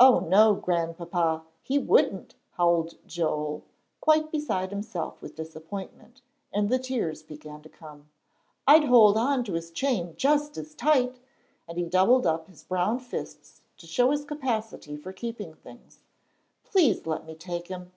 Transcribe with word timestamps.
"Oh, 0.00 0.20
no, 0.20 0.54
Grandpapa, 0.54 1.44
he 1.60 1.78
wouldn't," 1.78 2.36
howled 2.52 2.94
Joel, 3.06 3.64
quite 4.00 4.30
beside 4.32 4.70
himself 4.70 5.20
with 5.20 5.34
disappointment, 5.36 6.22
and 6.54 6.70
the 6.70 6.78
tears 6.78 7.22
began 7.22 7.60
to 7.60 7.68
come. 7.68 8.08
"I'd 8.66 8.84
hold 8.84 9.18
on 9.18 9.44
to 9.44 9.52
his 9.52 9.70
chain 9.70 10.14
just 10.16 10.56
as 10.56 10.74
tight," 10.74 11.20
and 11.68 11.76
he 11.76 11.84
doubled 11.84 12.26
up 12.26 12.46
his 12.48 12.64
brown 12.64 12.98
fists 12.98 13.60
to 13.76 13.86
show 13.86 14.10
his 14.10 14.24
capacity 14.24 14.96
for 14.96 15.12
keeping 15.12 15.52
things. 15.52 15.98
"Please 16.64 17.06
let 17.06 17.26
me 17.26 17.34
take 17.34 17.68
him." 17.68 17.92